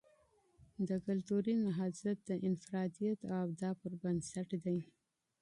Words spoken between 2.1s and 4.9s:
د انفرادیت او ابداع پر بنسټ دی.